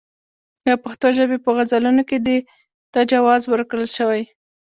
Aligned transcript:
د 0.65 0.67
پښتو 0.83 1.07
ژبې 1.17 1.37
په 1.45 1.49
غزلونو 1.57 2.01
کې 2.09 2.17
دې 2.25 2.37
ته 2.93 2.99
جواز 3.11 3.41
ورکړل 3.47 3.87
شوی. 3.97 4.23